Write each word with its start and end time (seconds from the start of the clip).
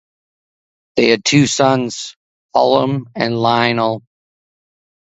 They 0.95 1.09
had 1.09 1.23
two 1.23 1.45
sons, 1.45 2.15
Hallam 2.55 3.05
and 3.15 3.37
Lionel. 3.39 4.01